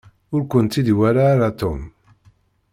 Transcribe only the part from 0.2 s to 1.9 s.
Ur kent-id-iwala ara Tom.